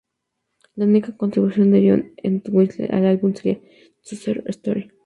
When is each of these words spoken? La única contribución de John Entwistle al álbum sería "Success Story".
La 0.73 0.85
única 0.85 1.15
contribución 1.15 1.69
de 1.69 1.87
John 1.91 2.13
Entwistle 2.23 2.87
al 2.87 3.05
álbum 3.05 3.35
sería 3.35 3.61
"Success 4.01 4.41
Story". 4.47 4.89